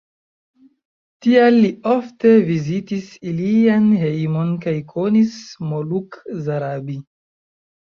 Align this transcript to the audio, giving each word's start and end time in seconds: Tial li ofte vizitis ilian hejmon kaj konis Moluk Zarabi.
Tial 1.25 1.57
li 1.65 1.69
ofte 1.97 2.33
vizitis 2.49 3.13
ilian 3.35 3.89
hejmon 4.03 4.59
kaj 4.67 4.77
konis 4.99 5.41
Moluk 5.73 6.23
Zarabi. 6.53 7.03